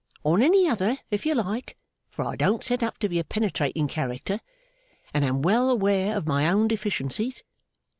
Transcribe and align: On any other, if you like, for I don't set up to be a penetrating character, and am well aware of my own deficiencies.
On 0.23 0.41
any 0.41 0.67
other, 0.67 0.97
if 1.11 1.27
you 1.27 1.35
like, 1.35 1.77
for 2.09 2.25
I 2.25 2.35
don't 2.35 2.63
set 2.63 2.81
up 2.81 2.97
to 2.97 3.07
be 3.07 3.19
a 3.19 3.23
penetrating 3.23 3.87
character, 3.87 4.39
and 5.13 5.23
am 5.23 5.43
well 5.43 5.69
aware 5.69 6.17
of 6.17 6.25
my 6.25 6.49
own 6.49 6.67
deficiencies. 6.67 7.43